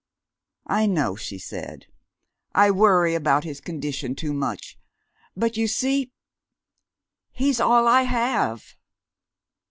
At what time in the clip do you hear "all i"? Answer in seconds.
7.59-8.01